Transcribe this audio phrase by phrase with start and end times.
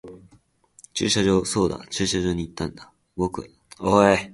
[0.95, 1.45] 駐車場。
[1.45, 2.91] そうだ、駐車場に行ったんだ。
[3.15, 4.29] 僕は呟く、声を出す。